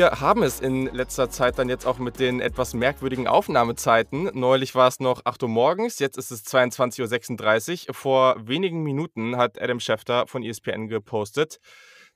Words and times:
Wir 0.00 0.12
haben 0.18 0.42
es 0.42 0.60
in 0.60 0.86
letzter 0.86 1.28
Zeit 1.28 1.58
dann 1.58 1.68
jetzt 1.68 1.84
auch 1.84 1.98
mit 1.98 2.18
den 2.20 2.40
etwas 2.40 2.72
merkwürdigen 2.72 3.28
Aufnahmezeiten. 3.28 4.30
Neulich 4.32 4.74
war 4.74 4.88
es 4.88 4.98
noch 4.98 5.20
8 5.26 5.42
Uhr 5.42 5.50
morgens, 5.50 5.98
jetzt 5.98 6.16
ist 6.16 6.30
es 6.30 6.42
22.36 6.46 7.88
Uhr. 7.88 7.94
Vor 7.94 8.36
wenigen 8.38 8.82
Minuten 8.82 9.36
hat 9.36 9.60
Adam 9.60 9.78
Schefter 9.78 10.26
von 10.26 10.42
ESPN 10.42 10.88
gepostet, 10.88 11.58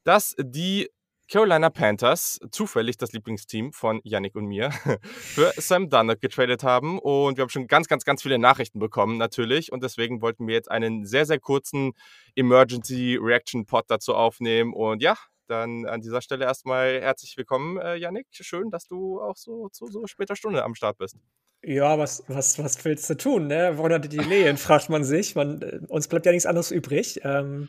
dass 0.02 0.34
die 0.40 0.88
Carolina 1.30 1.68
Panthers, 1.68 2.40
zufällig 2.50 2.96
das 2.96 3.12
Lieblingsteam 3.12 3.74
von 3.74 4.00
Yannick 4.02 4.34
und 4.34 4.46
mir, 4.46 4.70
für 5.02 5.52
Sam 5.58 5.90
Darnold 5.90 6.22
getradet 6.22 6.62
haben. 6.62 6.98
Und 6.98 7.36
wir 7.36 7.42
haben 7.42 7.50
schon 7.50 7.66
ganz, 7.66 7.86
ganz, 7.86 8.04
ganz 8.04 8.22
viele 8.22 8.38
Nachrichten 8.38 8.78
bekommen, 8.78 9.18
natürlich. 9.18 9.72
Und 9.72 9.82
deswegen 9.82 10.22
wollten 10.22 10.46
wir 10.46 10.54
jetzt 10.54 10.70
einen 10.70 11.04
sehr, 11.04 11.26
sehr 11.26 11.38
kurzen 11.38 11.92
Emergency 12.34 13.18
Reaction 13.20 13.66
Pod 13.66 13.84
dazu 13.88 14.14
aufnehmen. 14.14 14.72
Und 14.72 15.02
ja, 15.02 15.16
dann 15.46 15.86
an 15.86 16.00
dieser 16.00 16.22
Stelle 16.22 16.44
erstmal 16.44 17.00
herzlich 17.00 17.36
willkommen, 17.36 17.78
äh, 17.78 17.96
Yannick. 17.96 18.26
Schön, 18.30 18.70
dass 18.70 18.86
du 18.86 19.20
auch 19.20 19.36
so 19.36 19.68
zu 19.70 19.86
so 19.86 20.06
später 20.06 20.36
Stunde 20.36 20.62
am 20.62 20.74
Start 20.74 20.98
bist. 20.98 21.16
Ja, 21.62 21.98
was, 21.98 22.24
was, 22.28 22.58
was 22.58 22.84
willst 22.84 23.08
du 23.08 23.16
tun, 23.16 23.46
ne? 23.46 23.72
Woran 23.76 23.94
hat 23.94 24.12
die 24.12 24.18
Lehen, 24.18 24.56
fragt 24.58 24.90
man 24.90 25.04
sich. 25.04 25.34
Man, 25.34 25.62
äh, 25.62 25.80
uns 25.88 26.08
bleibt 26.08 26.26
ja 26.26 26.32
nichts 26.32 26.46
anderes 26.46 26.70
übrig. 26.70 27.20
Ähm, 27.24 27.68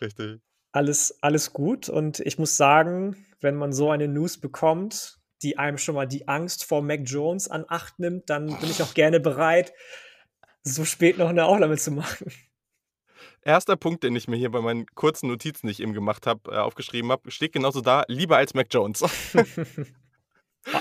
Richtig 0.00 0.40
alles, 0.76 1.16
alles 1.22 1.54
gut. 1.54 1.88
Und 1.88 2.20
ich 2.20 2.38
muss 2.38 2.58
sagen, 2.58 3.26
wenn 3.40 3.56
man 3.56 3.72
so 3.72 3.90
eine 3.90 4.08
News 4.08 4.38
bekommt, 4.38 5.18
die 5.42 5.56
einem 5.56 5.78
schon 5.78 5.94
mal 5.94 6.06
die 6.06 6.28
Angst 6.28 6.64
vor 6.64 6.82
Mac 6.82 7.00
Jones 7.04 7.48
an 7.48 7.64
Acht 7.68 7.98
nimmt, 7.98 8.28
dann 8.28 8.46
bin 8.46 8.70
ich 8.70 8.82
auch 8.82 8.92
gerne 8.94 9.18
bereit, 9.18 9.72
so 10.62 10.84
spät 10.84 11.16
noch 11.16 11.30
eine 11.30 11.46
Aufnahme 11.46 11.78
zu 11.78 11.92
machen. 11.92 12.30
Erster 13.46 13.76
Punkt, 13.76 14.02
den 14.02 14.16
ich 14.16 14.26
mir 14.26 14.36
hier 14.36 14.50
bei 14.50 14.60
meinen 14.60 14.86
kurzen 14.96 15.28
Notizen, 15.28 15.68
die 15.68 15.70
ich 15.70 15.80
eben 15.80 15.92
gemacht 15.92 16.26
habe, 16.26 16.50
äh, 16.50 16.56
aufgeschrieben 16.56 17.12
habe, 17.12 17.30
steht 17.30 17.52
genauso 17.52 17.80
da: 17.80 18.04
lieber 18.08 18.36
als 18.36 18.54
Mac 18.54 18.66
Jones. 18.70 19.04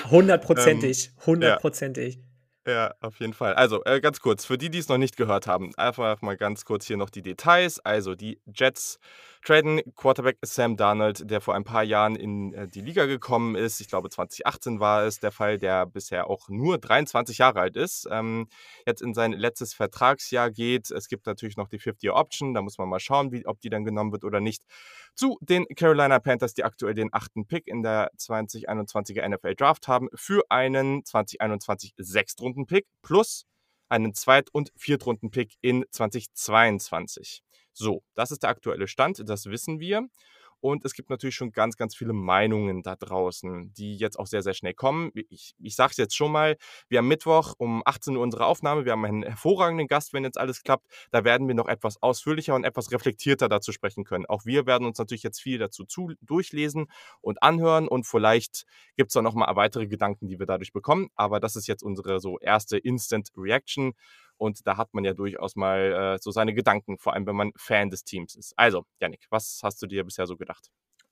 Hundertprozentig, 0.09 1.11
ähm, 1.19 1.25
hundertprozentig. 1.27 2.19
Ja. 2.65 2.73
ja. 2.73 2.95
auf 3.01 3.19
jeden 3.19 3.33
Fall. 3.33 3.53
Also, 3.53 3.83
äh, 3.85 4.01
ganz 4.01 4.19
kurz, 4.19 4.45
für 4.45 4.57
die, 4.57 4.71
die 4.71 4.79
es 4.79 4.89
noch 4.89 4.97
nicht 4.97 5.15
gehört 5.15 5.45
haben, 5.45 5.75
einfach 5.75 6.23
mal 6.23 6.37
ganz 6.37 6.65
kurz 6.65 6.87
hier 6.87 6.97
noch 6.97 7.11
die 7.11 7.21
Details. 7.21 7.79
Also, 7.85 8.15
die 8.15 8.41
Jets 8.47 8.97
traden 9.45 9.81
Quarterback 9.95 10.37
Sam 10.41 10.75
Darnold, 10.75 11.29
der 11.29 11.39
vor 11.39 11.53
ein 11.53 11.63
paar 11.63 11.83
Jahren 11.83 12.15
in 12.15 12.53
äh, 12.53 12.67
die 12.67 12.81
Liga 12.81 13.05
gekommen 13.05 13.55
ist. 13.55 13.79
Ich 13.79 13.87
glaube, 13.87 14.09
2018 14.09 14.79
war 14.79 15.03
es 15.03 15.19
der 15.19 15.31
Fall, 15.31 15.59
der 15.59 15.85
bisher 15.85 16.29
auch 16.29 16.49
nur 16.49 16.79
23 16.79 17.37
Jahre 17.37 17.59
alt 17.59 17.75
ist. 17.75 18.07
Ähm, 18.09 18.47
jetzt 18.87 19.01
in 19.01 19.13
sein 19.13 19.33
letztes 19.33 19.75
Vertragsjahr 19.75 20.49
geht. 20.49 20.89
Es 20.89 21.07
gibt 21.07 21.27
natürlich 21.27 21.57
noch 21.57 21.67
die 21.67 21.79
50-Year-Option. 21.79 22.55
Da 22.55 22.63
muss 22.63 22.79
man 22.79 22.89
mal 22.89 22.99
schauen, 22.99 23.31
wie, 23.31 23.45
ob 23.45 23.61
die 23.61 23.69
dann 23.69 23.85
genommen 23.85 24.11
wird 24.11 24.23
oder 24.23 24.39
nicht. 24.39 24.63
Zu 25.13 25.37
den 25.41 25.65
Carolina 25.75 26.19
Panthers, 26.19 26.55
die 26.55 26.63
aktuell 26.63 26.95
den 26.95 27.09
achten 27.13 27.45
Pick 27.45 27.67
in 27.67 27.83
der 27.83 28.11
2021er 28.17 29.27
NFL 29.27 29.53
Draft 29.53 29.87
haben, 29.87 30.09
für 30.15 30.41
einen 30.49 31.05
2021 31.05 31.93
Sechstrunden-Pick 31.97 32.87
plus 33.03 33.45
einen 33.89 34.15
Zweit- 34.15 34.49
und 34.51 34.71
Viertrunden-Pick 34.75 35.53
in 35.61 35.85
2022. 35.91 37.44
So, 37.77 38.03
das 38.15 38.31
ist 38.31 38.43
der 38.43 38.49
aktuelle 38.49 38.87
Stand, 38.87 39.21
das 39.27 39.47
wissen 39.47 39.79
wir. 39.79 40.07
Und 40.61 40.83
es 40.85 40.93
gibt 40.93 41.09
natürlich 41.09 41.35
schon 41.35 41.51
ganz, 41.51 41.77
ganz 41.77 41.95
viele 41.95 42.13
Meinungen 42.13 42.81
da 42.81 42.95
draußen, 42.95 43.71
die 43.73 43.97
jetzt 43.97 44.17
auch 44.17 44.25
sehr, 44.25 44.41
sehr 44.41 44.53
schnell 44.53 44.73
kommen. 44.73 45.11
Ich, 45.29 45.53
ich 45.59 45.75
sage 45.75 45.91
es 45.91 45.97
jetzt 45.97 46.15
schon 46.15 46.31
mal, 46.31 46.57
wir 46.87 46.99
haben 46.99 47.07
Mittwoch 47.07 47.53
um 47.57 47.83
18 47.85 48.15
Uhr 48.15 48.23
unsere 48.23 48.45
Aufnahme. 48.45 48.85
Wir 48.85 48.93
haben 48.93 49.05
einen 49.05 49.23
hervorragenden 49.23 49.87
Gast, 49.87 50.13
wenn 50.13 50.23
jetzt 50.23 50.39
alles 50.39 50.63
klappt. 50.63 50.87
Da 51.11 51.23
werden 51.23 51.47
wir 51.47 51.53
noch 51.53 51.67
etwas 51.67 52.01
ausführlicher 52.01 52.55
und 52.55 52.63
etwas 52.63 52.91
reflektierter 52.91 53.49
dazu 53.49 53.73
sprechen 53.73 54.05
können. 54.05 54.25
Auch 54.25 54.45
wir 54.45 54.65
werden 54.65 54.87
uns 54.87 54.97
natürlich 54.97 55.23
jetzt 55.23 55.39
viel 55.39 55.59
dazu 55.59 55.85
zu, 55.85 56.13
durchlesen 56.21 56.87
und 57.21 57.43
anhören. 57.43 57.87
Und 57.87 58.07
vielleicht 58.07 58.65
gibt 58.95 59.09
es 59.09 59.13
da 59.13 59.21
noch 59.21 59.35
mal 59.35 59.55
weitere 59.55 59.85
Gedanken, 59.85 60.27
die 60.27 60.39
wir 60.39 60.47
dadurch 60.47 60.73
bekommen. 60.73 61.09
Aber 61.15 61.39
das 61.39 61.55
ist 61.55 61.67
jetzt 61.67 61.83
unsere 61.83 62.19
so 62.19 62.39
erste 62.39 62.77
Instant 62.77 63.29
Reaction. 63.37 63.93
Und 64.37 64.67
da 64.67 64.77
hat 64.77 64.93
man 64.93 65.03
ja 65.03 65.13
durchaus 65.13 65.55
mal 65.55 66.15
äh, 66.15 66.17
so 66.21 66.31
seine 66.31 66.53
Gedanken, 66.53 66.97
vor 66.97 67.13
allem 67.13 67.25
wenn 67.25 67.35
man 67.35 67.51
Fan 67.55 67.89
des 67.89 68.03
Teams 68.03 68.35
ist. 68.35 68.53
Also, 68.57 68.85
Yannick, 68.99 69.25
was 69.29 69.61
hast 69.63 69.81
du 69.81 69.87
dir 69.87 70.03
bisher 70.03 70.27
so 70.27 70.37
gedacht? 70.37 70.69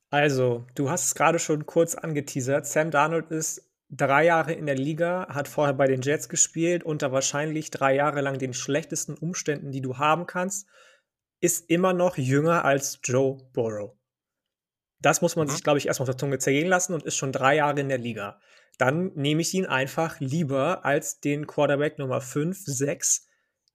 Also, 0.09 0.65
du 0.75 0.89
hast 0.89 1.05
es 1.05 1.15
gerade 1.15 1.39
schon 1.39 1.65
kurz 1.65 1.95
angeteasert. 1.95 2.67
Sam 2.67 2.91
Darnold 2.91 3.31
ist 3.31 3.67
drei 3.89 4.25
Jahre 4.25 4.53
in 4.53 4.65
der 4.65 4.75
Liga, 4.75 5.27
hat 5.29 5.47
vorher 5.47 5.73
bei 5.73 5.87
den 5.87 6.01
Jets 6.01 6.29
gespielt, 6.29 6.83
unter 6.83 7.11
wahrscheinlich 7.11 7.71
drei 7.71 7.95
Jahre 7.95 8.21
lang 8.21 8.37
den 8.37 8.53
schlechtesten 8.53 9.15
Umständen, 9.15 9.71
die 9.71 9.81
du 9.81 9.97
haben 9.97 10.25
kannst, 10.25 10.67
ist 11.39 11.69
immer 11.69 11.93
noch 11.93 12.17
jünger 12.17 12.65
als 12.65 12.99
Joe 13.03 13.37
Burrow. 13.53 13.97
Das 15.03 15.21
muss 15.21 15.35
man 15.35 15.47
mhm. 15.47 15.51
sich, 15.51 15.63
glaube 15.63 15.77
ich, 15.77 15.87
erstmal 15.87 16.09
auf 16.09 16.15
der 16.15 16.17
Zunge 16.17 16.39
zergehen 16.39 16.67
lassen 16.67 16.93
und 16.93 17.03
ist 17.03 17.15
schon 17.15 17.31
drei 17.31 17.55
Jahre 17.57 17.79
in 17.79 17.89
der 17.89 17.99
Liga 17.99 18.39
dann 18.77 19.11
nehme 19.15 19.41
ich 19.41 19.53
ihn 19.53 19.65
einfach 19.65 20.19
lieber 20.19 20.85
als 20.85 21.19
den 21.19 21.47
Quarterback 21.47 21.99
Nummer 21.99 22.21
5, 22.21 22.63
6, 22.65 23.27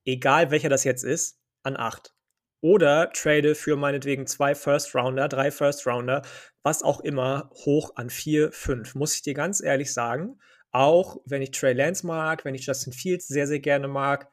egal 0.04 0.50
welcher 0.50 0.68
das 0.68 0.84
jetzt 0.84 1.04
ist, 1.04 1.40
an 1.62 1.76
8. 1.76 2.14
Oder 2.60 3.12
trade 3.12 3.54
für 3.54 3.76
meinetwegen 3.76 4.26
zwei 4.26 4.54
First 4.54 4.94
Rounder, 4.94 5.28
drei 5.28 5.52
First 5.52 5.86
Rounder, 5.86 6.22
was 6.64 6.82
auch 6.82 7.00
immer, 7.00 7.50
hoch 7.54 7.92
an 7.94 8.10
4, 8.10 8.50
5. 8.50 8.96
Muss 8.96 9.14
ich 9.14 9.22
dir 9.22 9.34
ganz 9.34 9.62
ehrlich 9.62 9.92
sagen. 9.92 10.40
Auch 10.70 11.18
wenn 11.24 11.40
ich 11.40 11.52
Trey 11.52 11.72
Lance 11.72 12.06
mag, 12.06 12.44
wenn 12.44 12.54
ich 12.54 12.66
Justin 12.66 12.92
Fields 12.92 13.28
sehr, 13.28 13.46
sehr 13.46 13.60
gerne 13.60 13.88
mag, 13.88 14.30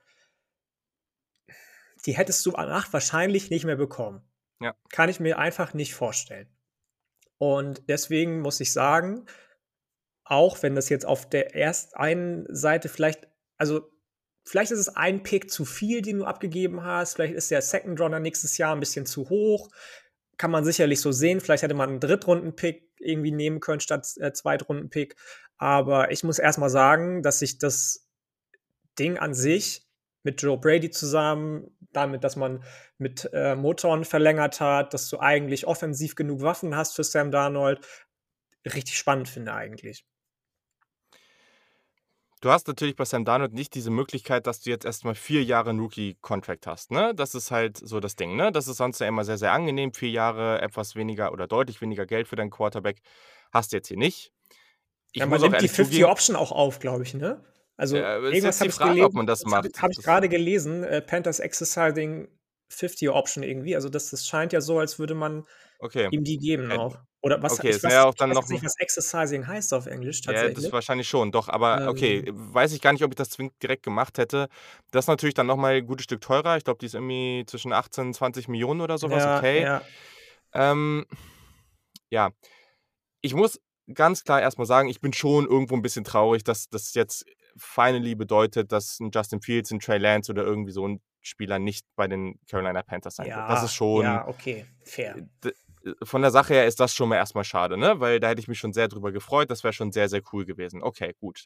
die 2.05 2.17
hättest 2.17 2.45
du 2.45 2.53
an 2.53 2.69
8 2.69 2.91
wahrscheinlich 2.91 3.51
nicht 3.51 3.65
mehr 3.65 3.77
bekommen. 3.77 4.27
Ja. 4.59 4.75
Kann 4.89 5.09
ich 5.09 5.19
mir 5.19 5.37
einfach 5.37 5.73
nicht 5.73 5.93
vorstellen. 5.93 6.49
Und 7.37 7.89
deswegen 7.89 8.41
muss 8.41 8.59
ich 8.59 8.71
sagen, 8.71 9.25
auch 10.23 10.61
wenn 10.63 10.75
das 10.75 10.89
jetzt 10.89 11.05
auf 11.05 11.29
der 11.29 11.55
ersten 11.55 11.95
einen 11.95 12.45
Seite 12.49 12.89
vielleicht, 12.89 13.27
also 13.57 13.91
vielleicht 14.45 14.71
ist 14.71 14.79
es 14.79 14.89
ein 14.89 15.23
Pick 15.23 15.51
zu 15.51 15.65
viel, 15.65 16.01
den 16.01 16.19
du 16.19 16.25
abgegeben 16.25 16.83
hast, 16.83 17.15
vielleicht 17.15 17.35
ist 17.35 17.51
der 17.51 17.61
Second 17.61 17.99
Runner 17.99 18.19
nächstes 18.19 18.57
Jahr 18.57 18.75
ein 18.75 18.79
bisschen 18.79 19.05
zu 19.05 19.29
hoch, 19.29 19.69
kann 20.37 20.51
man 20.51 20.65
sicherlich 20.65 20.99
so 20.99 21.11
sehen, 21.11 21.39
vielleicht 21.39 21.63
hätte 21.63 21.75
man 21.75 21.89
einen 21.89 21.99
Drittrunden-Pick 21.99 22.93
irgendwie 22.99 23.31
nehmen 23.31 23.59
können 23.59 23.79
statt 23.79 24.07
äh, 24.17 24.33
Zweitrunden-Pick, 24.33 25.15
aber 25.57 26.11
ich 26.11 26.23
muss 26.23 26.39
erstmal 26.39 26.69
sagen, 26.69 27.21
dass 27.21 27.39
sich 27.39 27.59
das 27.59 28.09
Ding 28.97 29.17
an 29.17 29.33
sich 29.33 29.85
mit 30.23 30.41
Joe 30.41 30.57
Brady 30.57 30.89
zusammen, 30.89 31.74
damit, 31.95 32.23
dass 32.23 32.35
man 32.35 32.63
mit 32.97 33.29
äh, 33.33 33.55
Motoren 33.55 34.05
verlängert 34.05 34.61
hat, 34.61 34.93
dass 34.93 35.09
du 35.09 35.19
eigentlich 35.19 35.67
offensiv 35.67 36.15
genug 36.15 36.41
Waffen 36.41 36.75
hast 36.75 36.95
für 36.95 37.03
Sam 37.03 37.31
Darnold, 37.31 37.79
richtig 38.65 38.97
spannend 38.97 39.29
finde 39.29 39.53
eigentlich. 39.53 40.05
Du 42.41 42.51
hast 42.51 42.67
natürlich 42.67 42.95
bei 42.95 43.05
Sam 43.05 43.25
Darnold 43.25 43.53
nicht 43.53 43.73
diese 43.73 43.89
Möglichkeit, 43.89 44.45
dass 44.45 44.61
du 44.61 44.69
jetzt 44.69 44.85
erstmal 44.85 45.15
vier 45.15 45.43
Jahre 45.43 45.71
einen 45.71 45.79
Rookie-Contract 45.79 46.67
hast. 46.67 46.91
Ne? 46.91 47.15
Das 47.15 47.33
ist 47.33 47.49
halt 47.49 47.77
so 47.77 47.99
das 47.99 48.15
Ding. 48.15 48.35
Ne? 48.35 48.51
Das 48.51 48.67
ist 48.67 48.77
sonst 48.77 48.99
ja 48.99 49.07
immer 49.07 49.23
sehr, 49.23 49.39
sehr 49.39 49.51
angenehm. 49.51 49.93
Vier 49.93 50.11
Jahre 50.11 50.61
etwas 50.61 50.95
weniger 50.95 51.31
oder 51.31 51.47
deutlich 51.47 51.81
weniger 51.81 52.05
Geld 52.05 52.27
für 52.27 52.35
deinen 52.35 52.51
Quarterback 52.51 53.01
hast 53.51 53.71
du 53.71 53.77
jetzt 53.77 53.87
hier 53.87 53.97
nicht. 53.97 54.31
Ich 55.11 55.21
ja, 55.21 55.25
man 55.25 55.41
nimmt 55.41 55.61
die 55.61 55.69
50-Option 55.69 56.35
auch 56.35 56.51
auf, 56.51 56.79
glaube 56.79 57.03
ich, 57.03 57.13
ne? 57.13 57.43
Also 57.77 57.97
ja, 57.97 58.17
irgendwas 58.19 58.59
habe 58.59 58.69
ich 58.69 58.75
Frage, 58.75 58.91
gelesen, 58.91 59.05
ob 59.05 59.13
man 59.13 59.27
das 59.27 59.43
macht. 59.43 59.65
Habe 59.65 59.81
hab 59.81 59.91
ich 59.91 59.97
gerade 59.97 60.29
gelesen, 60.29 60.83
äh, 60.83 61.01
Panthers 61.01 61.39
exercising 61.39 62.27
50-Option 62.71 63.43
irgendwie. 63.43 63.75
Also 63.75 63.89
das, 63.89 64.09
das 64.09 64.25
scheint 64.27 64.53
ja 64.53 64.61
so, 64.61 64.79
als 64.79 64.97
würde 64.97 65.13
man 65.13 65.45
okay. 65.79 66.07
ihm 66.11 66.23
die 66.23 66.37
geben 66.37 66.67
noch. 66.67 66.99
Oder 67.21 67.41
was 67.41 67.53
okay, 67.53 67.71
ich 67.71 67.83
weiß, 67.83 67.91
ja 67.91 68.05
auch 68.05 68.13
dann 68.13 68.29
ich 68.29 68.37
weiß 68.37 68.43
noch 68.43 68.51
nicht, 68.51 68.63
was 68.63 68.77
Exercising 68.77 69.47
heißt 69.47 69.73
auf 69.73 69.87
Englisch 69.87 70.21
tatsächlich. 70.21 70.57
Ja, 70.57 70.63
das 70.63 70.71
wahrscheinlich 70.71 71.07
schon, 71.07 71.31
doch, 71.31 71.49
aber 71.49 71.87
okay, 71.89 72.19
ähm. 72.19 72.53
weiß 72.53 72.71
ich 72.71 72.81
gar 72.81 72.93
nicht, 72.93 73.03
ob 73.03 73.11
ich 73.11 73.15
das 73.15 73.31
zwingend 73.31 73.55
direkt 73.63 73.81
gemacht 73.81 74.19
hätte. 74.19 74.47
Das 74.91 75.05
ist 75.05 75.07
natürlich 75.07 75.33
dann 75.33 75.47
nochmal 75.47 75.73
ein 75.73 75.87
gutes 75.87 76.03
Stück 76.03 76.21
teurer. 76.21 76.55
Ich 76.57 76.63
glaube, 76.63 76.77
die 76.77 76.85
ist 76.85 76.93
irgendwie 76.93 77.43
zwischen 77.47 77.73
18 77.73 78.07
und 78.07 78.13
20 78.13 78.47
Millionen 78.47 78.81
oder 78.81 78.99
sowas, 78.99 79.23
ja, 79.23 79.37
okay. 79.37 79.63
Ja. 79.63 79.81
Ähm, 80.53 81.07
ja, 82.11 82.29
ich 83.21 83.33
muss 83.33 83.59
ganz 83.91 84.23
klar 84.23 84.39
erstmal 84.39 84.67
sagen, 84.67 84.87
ich 84.87 85.01
bin 85.01 85.11
schon 85.11 85.47
irgendwo 85.47 85.75
ein 85.75 85.81
bisschen 85.81 86.03
traurig, 86.03 86.43
dass 86.43 86.69
das 86.69 86.93
jetzt 86.93 87.25
finally 87.57 88.15
bedeutet, 88.15 88.71
dass 88.71 88.99
ein 88.99 89.11
Justin 89.13 89.41
Fields, 89.41 89.71
ein 89.71 89.79
Trey 89.79 89.97
Lance 89.97 90.31
oder 90.31 90.43
irgendwie 90.43 90.71
so 90.71 90.87
ein 90.87 91.01
Spieler 91.21 91.59
nicht 91.59 91.85
bei 91.95 92.07
den 92.07 92.39
Carolina 92.49 92.83
Panthers 92.83 93.15
sein 93.15 93.27
ja, 93.27 93.37
wird. 93.37 93.49
Das 93.49 93.63
ist 93.63 93.73
schon. 93.73 94.03
Ja, 94.03 94.27
okay, 94.27 94.65
fair 94.83 95.15
von 96.03 96.21
der 96.21 96.31
Sache 96.31 96.53
her 96.53 96.65
ist 96.65 96.79
das 96.79 96.95
schon 96.95 97.09
mal 97.09 97.15
erstmal 97.15 97.43
schade, 97.43 97.77
ne? 97.77 97.99
Weil 97.99 98.19
da 98.19 98.29
hätte 98.29 98.41
ich 98.41 98.47
mich 98.47 98.59
schon 98.59 98.73
sehr 98.73 98.87
drüber 98.87 99.11
gefreut. 99.11 99.49
Das 99.51 99.63
wäre 99.63 99.73
schon 99.73 99.91
sehr, 99.91 100.09
sehr 100.09 100.21
cool 100.33 100.45
gewesen. 100.45 100.81
Okay, 100.81 101.13
gut. 101.19 101.45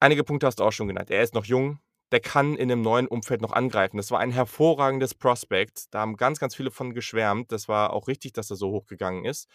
Einige 0.00 0.24
Punkte 0.24 0.46
hast 0.46 0.60
du 0.60 0.64
auch 0.64 0.72
schon 0.72 0.88
genannt. 0.88 1.10
Er 1.10 1.22
ist 1.22 1.34
noch 1.34 1.44
jung. 1.44 1.80
Der 2.10 2.20
kann 2.20 2.56
in 2.56 2.72
einem 2.72 2.80
neuen 2.80 3.06
Umfeld 3.06 3.42
noch 3.42 3.52
angreifen. 3.52 3.98
Das 3.98 4.10
war 4.10 4.20
ein 4.20 4.30
hervorragendes 4.30 5.14
Prospect. 5.14 5.92
Da 5.92 6.00
haben 6.00 6.16
ganz, 6.16 6.38
ganz 6.38 6.54
viele 6.54 6.70
von 6.70 6.94
geschwärmt. 6.94 7.52
Das 7.52 7.68
war 7.68 7.92
auch 7.92 8.08
richtig, 8.08 8.32
dass 8.32 8.48
er 8.50 8.56
so 8.56 8.70
hochgegangen 8.70 9.24
ist. 9.26 9.48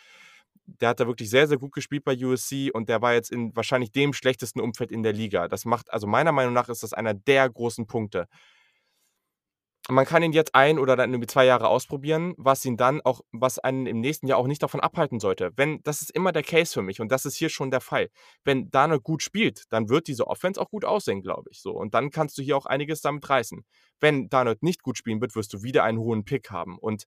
Der 0.65 0.89
hat 0.89 0.99
da 0.99 1.07
wirklich 1.07 1.29
sehr, 1.29 1.47
sehr 1.47 1.57
gut 1.57 1.73
gespielt 1.73 2.03
bei 2.03 2.15
USC 2.15 2.71
und 2.73 2.89
der 2.89 3.01
war 3.01 3.13
jetzt 3.13 3.31
in 3.31 3.55
wahrscheinlich 3.55 3.91
dem 3.91 4.13
schlechtesten 4.13 4.61
Umfeld 4.61 4.91
in 4.91 5.03
der 5.03 5.13
Liga. 5.13 5.47
Das 5.47 5.65
macht, 5.65 5.91
also 5.91 6.07
meiner 6.07 6.31
Meinung 6.31 6.53
nach 6.53 6.69
ist 6.69 6.83
das 6.83 6.93
einer 6.93 7.13
der 7.13 7.49
großen 7.49 7.87
Punkte 7.87 8.27
man 9.89 10.05
kann 10.05 10.23
ihn 10.23 10.31
jetzt 10.31 10.55
ein 10.55 10.79
oder 10.79 10.95
dann 10.95 11.11
irgendwie 11.11 11.27
zwei 11.27 11.45
Jahre 11.45 11.67
ausprobieren, 11.67 12.33
was 12.37 12.63
ihn 12.63 12.77
dann 12.77 13.01
auch, 13.01 13.21
was 13.33 13.59
einen 13.59 13.85
im 13.85 13.99
nächsten 13.99 14.27
Jahr 14.27 14.37
auch 14.37 14.47
nicht 14.47 14.63
davon 14.63 14.79
abhalten 14.79 15.19
sollte. 15.19 15.51
Wenn, 15.57 15.81
das 15.83 16.01
ist 16.01 16.11
immer 16.11 16.31
der 16.31 16.43
Case 16.43 16.71
für 16.73 16.81
mich 16.81 17.01
und 17.01 17.11
das 17.11 17.25
ist 17.25 17.35
hier 17.35 17.49
schon 17.49 17.69
der 17.69 17.81
Fall. 17.81 18.09
Wenn 18.45 18.69
Darnold 18.69 19.03
gut 19.03 19.21
spielt, 19.21 19.63
dann 19.71 19.89
wird 19.89 20.07
diese 20.07 20.27
Offense 20.27 20.61
auch 20.61 20.69
gut 20.69 20.85
aussehen, 20.85 21.21
glaube 21.21 21.49
ich. 21.51 21.59
So. 21.59 21.71
Und 21.71 21.93
dann 21.93 22.11
kannst 22.11 22.37
du 22.37 22.41
hier 22.41 22.55
auch 22.55 22.65
einiges 22.65 23.01
damit 23.01 23.29
reißen. 23.29 23.65
Wenn 23.99 24.29
Darnold 24.29 24.63
nicht 24.63 24.83
gut 24.83 24.97
spielen 24.97 25.19
wird, 25.19 25.35
wirst 25.35 25.53
du 25.53 25.63
wieder 25.63 25.83
einen 25.83 25.99
hohen 25.99 26.23
Pick 26.23 26.49
haben. 26.49 26.77
Und 26.77 27.03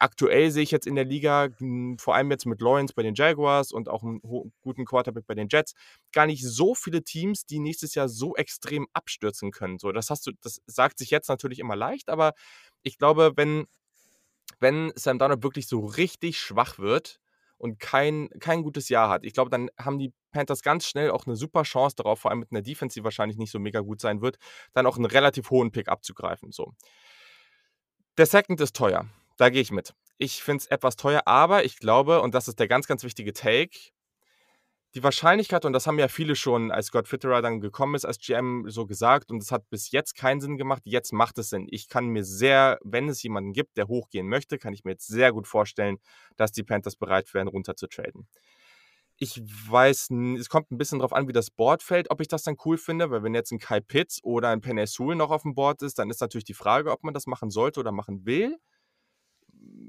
aktuell 0.00 0.50
sehe 0.50 0.62
ich 0.62 0.70
jetzt 0.70 0.86
in 0.86 0.94
der 0.94 1.04
Liga, 1.04 1.48
hm, 1.58 1.98
vor 1.98 2.14
allem 2.14 2.30
jetzt 2.30 2.46
mit 2.46 2.60
Lawrence 2.60 2.94
bei 2.94 3.02
den 3.02 3.14
Jaguars 3.14 3.72
und 3.72 3.88
auch 3.88 4.02
einen 4.02 4.20
guten 4.60 4.84
Quarterback 4.84 5.26
bei 5.26 5.34
den 5.34 5.48
Jets, 5.50 5.74
gar 6.12 6.26
nicht 6.26 6.44
so 6.44 6.74
viele 6.74 7.02
Teams, 7.02 7.46
die 7.46 7.58
nächstes 7.58 7.94
Jahr 7.94 8.08
so 8.08 8.36
extrem 8.36 8.86
abstürzen 8.92 9.50
können. 9.50 9.78
So, 9.78 9.92
das 9.92 10.10
hast 10.10 10.26
du, 10.26 10.32
das 10.42 10.60
sagt 10.66 10.98
sich 10.98 11.10
jetzt 11.10 11.28
natürlich 11.28 11.58
immer 11.58 11.76
leicht, 11.76 12.08
aber 12.08 12.32
ich 12.82 12.98
glaube, 12.98 13.32
wenn, 13.36 13.66
wenn 14.60 14.92
Sam 14.96 15.18
Darnold 15.18 15.42
wirklich 15.42 15.68
so 15.68 15.84
richtig 15.84 16.38
schwach 16.38 16.78
wird 16.78 17.20
und 17.58 17.78
kein, 17.78 18.28
kein 18.40 18.62
gutes 18.62 18.88
Jahr 18.88 19.08
hat, 19.08 19.24
ich 19.24 19.32
glaube, 19.32 19.50
dann 19.50 19.70
haben 19.78 19.98
die 19.98 20.12
Panthers 20.32 20.62
ganz 20.62 20.86
schnell 20.86 21.10
auch 21.10 21.26
eine 21.26 21.36
super 21.36 21.62
Chance 21.62 21.96
darauf, 21.96 22.20
vor 22.20 22.30
allem 22.30 22.40
mit 22.40 22.52
einer 22.52 22.62
Defense, 22.62 22.94
die 22.94 23.04
wahrscheinlich 23.04 23.38
nicht 23.38 23.50
so 23.50 23.58
mega 23.58 23.80
gut 23.80 24.00
sein 24.00 24.20
wird, 24.20 24.36
dann 24.72 24.86
auch 24.86 24.96
einen 24.96 25.06
relativ 25.06 25.50
hohen 25.50 25.72
Pick 25.72 25.88
abzugreifen. 25.88 26.52
So. 26.52 26.74
Der 28.18 28.26
Second 28.26 28.60
ist 28.60 28.76
teuer. 28.76 29.06
Da 29.36 29.50
gehe 29.50 29.60
ich 29.60 29.70
mit. 29.70 29.94
Ich 30.18 30.42
finde 30.42 30.62
es 30.62 30.66
etwas 30.66 30.96
teuer, 30.96 31.22
aber 31.26 31.64
ich 31.64 31.78
glaube, 31.78 32.22
und 32.22 32.34
das 32.34 32.48
ist 32.48 32.58
der 32.58 32.68
ganz, 32.68 32.86
ganz 32.86 33.02
wichtige 33.04 33.32
Take, 33.32 33.78
die 34.94 35.02
Wahrscheinlichkeit, 35.02 35.66
und 35.66 35.74
das 35.74 35.86
haben 35.86 35.98
ja 35.98 36.08
viele 36.08 36.34
schon, 36.36 36.70
als 36.70 36.86
Scott 36.86 37.06
Fitterer 37.06 37.42
dann 37.42 37.60
gekommen 37.60 37.94
ist 37.94 38.06
als 38.06 38.18
GM, 38.18 38.64
so 38.70 38.86
gesagt, 38.86 39.30
und 39.30 39.42
es 39.42 39.52
hat 39.52 39.68
bis 39.68 39.90
jetzt 39.90 40.14
keinen 40.14 40.40
Sinn 40.40 40.56
gemacht, 40.56 40.80
jetzt 40.86 41.12
macht 41.12 41.36
es 41.36 41.50
Sinn. 41.50 41.66
Ich 41.68 41.90
kann 41.90 42.06
mir 42.06 42.24
sehr, 42.24 42.78
wenn 42.82 43.06
es 43.10 43.22
jemanden 43.22 43.52
gibt, 43.52 43.76
der 43.76 43.88
hochgehen 43.88 44.26
möchte, 44.26 44.56
kann 44.56 44.72
ich 44.72 44.84
mir 44.84 44.92
jetzt 44.92 45.06
sehr 45.06 45.32
gut 45.32 45.46
vorstellen, 45.46 45.98
dass 46.36 46.50
die 46.50 46.62
Panthers 46.62 46.96
bereit 46.96 47.34
wären, 47.34 47.46
runter 47.46 47.76
zu 47.76 47.88
traden. 47.88 48.26
Ich 49.18 49.42
weiß, 49.42 50.10
es 50.38 50.48
kommt 50.48 50.70
ein 50.70 50.78
bisschen 50.78 51.00
darauf 51.00 51.12
an, 51.12 51.28
wie 51.28 51.32
das 51.34 51.50
Board 51.50 51.82
fällt, 51.82 52.10
ob 52.10 52.22
ich 52.22 52.28
das 52.28 52.44
dann 52.44 52.56
cool 52.64 52.78
finde, 52.78 53.10
weil 53.10 53.22
wenn 53.22 53.34
jetzt 53.34 53.50
ein 53.50 53.58
Kai 53.58 53.80
Pitts 53.80 54.24
oder 54.24 54.48
ein 54.48 54.62
Penny 54.62 54.86
Sewell 54.86 55.16
noch 55.16 55.30
auf 55.30 55.42
dem 55.42 55.54
Board 55.54 55.82
ist, 55.82 55.98
dann 55.98 56.08
ist 56.08 56.22
natürlich 56.22 56.44
die 56.44 56.54
Frage, 56.54 56.90
ob 56.90 57.04
man 57.04 57.12
das 57.12 57.26
machen 57.26 57.50
sollte 57.50 57.80
oder 57.80 57.92
machen 57.92 58.24
will 58.24 58.56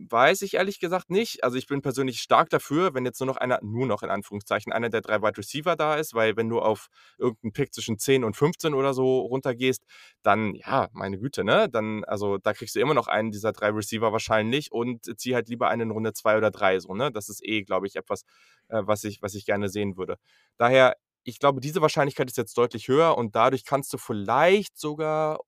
weiß 0.10 0.42
ich 0.44 0.56
ehrlich 0.56 0.80
gesagt 0.80 1.10
nicht. 1.10 1.44
Also 1.44 1.58
ich 1.58 1.68
bin 1.68 1.82
persönlich 1.82 2.20
stark 2.22 2.50
dafür, 2.50 2.94
wenn 2.94 3.06
jetzt 3.06 3.20
nur 3.20 3.28
noch 3.28 3.38
einer, 3.38 3.60
nur 3.62 3.86
noch 3.88 4.04
in 4.04 4.10
Anführungszeichen, 4.10 4.72
einer 4.72 4.90
der 4.90 5.02
drei 5.02 5.22
Wide 5.22 5.38
Receiver 5.38 5.76
da 5.76 5.96
ist, 5.96 6.14
weil 6.14 6.36
wenn 6.38 6.50
du 6.50 6.60
auf 6.60 6.88
irgendeinen 7.18 7.54
Pick 7.54 7.74
zwischen 7.74 7.98
10 8.00 8.24
und 8.24 8.36
15 8.38 8.74
oder 8.74 8.94
so 8.94 9.20
runtergehst, 9.20 9.84
dann, 10.24 10.54
ja, 10.56 10.88
meine 10.94 11.18
Güte, 11.20 11.44
ne? 11.44 11.70
Dann, 11.70 12.04
also 12.06 12.38
da 12.38 12.54
kriegst 12.54 12.76
du 12.76 12.80
immer 12.80 12.94
noch 12.94 13.08
einen 13.08 13.32
dieser 13.32 13.52
drei 13.52 13.70
Receiver 13.70 14.12
wahrscheinlich 14.12 14.72
und 14.72 15.06
zieh 15.20 15.36
halt 15.36 15.50
lieber 15.50 15.70
einen 15.70 15.84
in 15.84 15.92
Runde 15.92 16.14
2 16.14 16.38
oder 16.38 16.52
3 16.52 16.80
so, 16.80 16.94
ne? 16.94 17.12
Das 17.12 17.30
ist 17.30 17.44
eh, 17.46 17.64
glaube 17.64 17.88
ich, 17.88 17.96
etwas, 17.96 18.24
äh, 18.70 18.82
was, 18.86 19.04
ich, 19.04 19.22
was 19.22 19.34
ich 19.36 19.46
gerne 19.46 19.70
sehen 19.70 19.98
würde. 19.98 20.18
Daher, 20.58 20.96
ich 21.24 21.40
glaube, 21.40 21.60
diese 21.62 21.82
Wahrscheinlichkeit 21.82 22.30
ist 22.30 22.38
jetzt 22.38 22.58
deutlich 22.58 22.88
höher 22.88 23.18
und 23.18 23.36
dadurch 23.36 23.66
kannst 23.66 23.92
du 23.94 23.98
vielleicht 23.98 24.78
sogar 24.78 25.40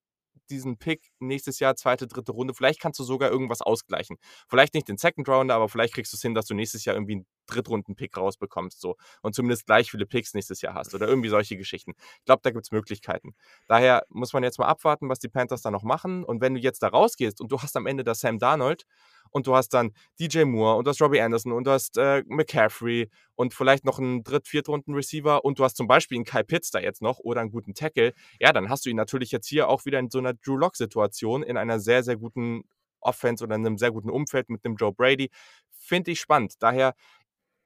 diesen 0.49 0.77
Pick 0.77 1.11
nächstes 1.19 1.59
Jahr, 1.59 1.75
zweite, 1.75 2.07
dritte 2.07 2.31
Runde. 2.31 2.53
Vielleicht 2.53 2.79
kannst 2.79 2.99
du 2.99 3.03
sogar 3.03 3.31
irgendwas 3.31 3.61
ausgleichen. 3.61 4.17
Vielleicht 4.47 4.73
nicht 4.73 4.87
den 4.87 4.97
Second 4.97 5.27
Rounder, 5.27 5.55
aber 5.55 5.69
vielleicht 5.69 5.93
kriegst 5.93 6.13
du 6.13 6.17
es 6.17 6.21
hin, 6.21 6.33
dass 6.33 6.45
du 6.45 6.53
nächstes 6.53 6.85
Jahr 6.85 6.95
irgendwie 6.95 7.13
einen 7.13 7.25
Drittrunden-Pick 7.47 8.15
rausbekommst 8.15 8.79
so 8.79 8.95
und 9.21 9.33
zumindest 9.35 9.65
gleich 9.65 9.91
viele 9.91 10.05
Picks 10.05 10.33
nächstes 10.33 10.61
Jahr 10.61 10.75
hast 10.75 10.93
oder 10.93 11.07
irgendwie 11.07 11.29
solche 11.29 11.57
Geschichten. 11.57 11.93
Ich 12.19 12.25
glaube, 12.25 12.41
da 12.43 12.51
gibt 12.51 12.65
es 12.65 12.71
Möglichkeiten. 12.71 13.33
Daher 13.67 14.03
muss 14.09 14.33
man 14.33 14.43
jetzt 14.43 14.59
mal 14.59 14.67
abwarten, 14.67 15.09
was 15.09 15.19
die 15.19 15.29
Panthers 15.29 15.61
da 15.61 15.71
noch 15.71 15.83
machen. 15.83 16.23
Und 16.23 16.41
wenn 16.41 16.53
du 16.53 16.59
jetzt 16.59 16.83
da 16.83 16.89
rausgehst 16.89 17.41
und 17.41 17.51
du 17.51 17.61
hast 17.61 17.75
am 17.75 17.87
Ende 17.87 18.03
das 18.03 18.19
Sam 18.19 18.39
Darnold 18.39 18.85
und 19.31 19.47
du 19.47 19.55
hast 19.55 19.69
dann 19.69 19.91
DJ 20.19 20.43
Moore 20.43 20.77
und 20.77 20.85
du 20.85 20.89
hast 20.89 21.01
Robbie 21.01 21.21
Anderson 21.21 21.51
und 21.51 21.65
du 21.65 21.71
hast 21.71 21.97
äh, 21.97 22.23
McCaffrey 22.27 23.09
und 23.35 23.53
vielleicht 23.53 23.85
noch 23.85 23.99
einen 23.99 24.23
Dritt-, 24.23 24.47
Viertrunden-Receiver 24.47 25.43
und 25.43 25.59
du 25.59 25.63
hast 25.63 25.77
zum 25.77 25.87
Beispiel 25.87 26.17
einen 26.17 26.25
Kai 26.25 26.43
Pitts 26.43 26.71
da 26.71 26.79
jetzt 26.79 27.01
noch 27.01 27.19
oder 27.19 27.41
einen 27.41 27.51
guten 27.51 27.73
Tackle, 27.73 28.13
ja, 28.39 28.51
dann 28.53 28.69
hast 28.69 28.85
du 28.85 28.89
ihn 28.89 28.95
natürlich 28.95 29.31
jetzt 29.31 29.47
hier 29.47 29.69
auch 29.69 29.85
wieder 29.85 29.99
in 29.99 30.09
so 30.09 30.19
einer 30.19 30.33
Drew 30.33 30.57
Lock-Situation 30.57 31.43
in 31.43 31.57
einer 31.57 31.79
sehr, 31.79 32.03
sehr 32.03 32.17
guten 32.17 32.63
Offense 33.01 33.43
oder 33.43 33.55
in 33.55 33.65
einem 33.65 33.77
sehr 33.77 33.91
guten 33.91 34.09
Umfeld 34.09 34.49
mit 34.49 34.65
dem 34.65 34.75
Joe 34.75 34.93
Brady. 34.93 35.29
Finde 35.71 36.11
ich 36.11 36.19
spannend. 36.19 36.55
Daher, 36.59 36.95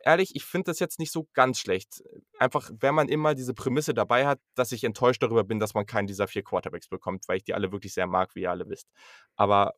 ehrlich, 0.03 0.35
ich 0.35 0.43
finde 0.43 0.65
das 0.65 0.79
jetzt 0.79 0.99
nicht 0.99 1.11
so 1.11 1.27
ganz 1.33 1.59
schlecht. 1.59 2.03
Einfach, 2.37 2.69
wenn 2.79 2.95
man 2.95 3.09
immer 3.09 3.35
diese 3.35 3.53
Prämisse 3.53 3.93
dabei 3.93 4.27
hat, 4.27 4.39
dass 4.55 4.71
ich 4.71 4.83
enttäuscht 4.83 5.23
darüber 5.23 5.43
bin, 5.43 5.59
dass 5.59 5.73
man 5.73 5.85
keinen 5.85 6.07
dieser 6.07 6.27
vier 6.27 6.43
Quarterbacks 6.43 6.87
bekommt, 6.87 7.27
weil 7.27 7.37
ich 7.37 7.43
die 7.43 7.53
alle 7.53 7.71
wirklich 7.71 7.93
sehr 7.93 8.07
mag, 8.07 8.35
wie 8.35 8.41
ihr 8.41 8.51
alle 8.51 8.69
wisst. 8.69 8.87
Aber 9.35 9.73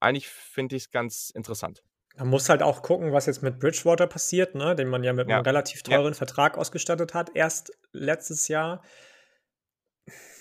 eigentlich 0.00 0.28
finde 0.28 0.76
ich 0.76 0.84
es 0.84 0.90
ganz 0.90 1.30
interessant. 1.30 1.82
Man 2.16 2.28
muss 2.28 2.48
halt 2.48 2.62
auch 2.62 2.82
gucken, 2.82 3.12
was 3.12 3.26
jetzt 3.26 3.42
mit 3.42 3.58
Bridgewater 3.58 4.06
passiert, 4.06 4.54
ne? 4.54 4.74
den 4.74 4.88
man 4.88 5.04
ja 5.04 5.12
mit 5.12 5.28
ja. 5.28 5.36
einem 5.36 5.44
relativ 5.44 5.82
teuren 5.82 6.12
ja. 6.12 6.14
Vertrag 6.14 6.56
ausgestattet 6.56 7.12
hat, 7.12 7.30
erst 7.34 7.72
letztes 7.92 8.48
Jahr, 8.48 8.82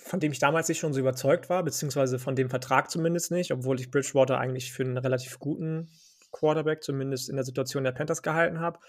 von 0.05 0.19
dem 0.19 0.31
ich 0.31 0.39
damals 0.39 0.69
nicht 0.69 0.79
schon 0.79 0.93
so 0.93 0.99
überzeugt 0.99 1.49
war, 1.49 1.63
beziehungsweise 1.63 2.17
von 2.17 2.35
dem 2.35 2.49
Vertrag 2.49 2.89
zumindest 2.89 3.31
nicht, 3.31 3.51
obwohl 3.51 3.79
ich 3.79 3.91
Bridgewater 3.91 4.37
eigentlich 4.37 4.71
für 4.71 4.83
einen 4.83 4.97
relativ 4.97 5.39
guten 5.39 5.89
Quarterback, 6.31 6.81
zumindest 6.83 7.29
in 7.29 7.35
der 7.35 7.45
Situation 7.45 7.83
der 7.83 7.91
Panthers, 7.91 8.21
gehalten 8.21 8.59
habe. 8.59 8.79